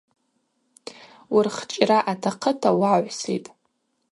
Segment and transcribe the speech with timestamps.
[1.33, 3.49] Уырхчӏра атахъыта уагӏвситӏ.